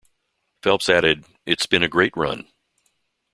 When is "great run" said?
1.87-2.47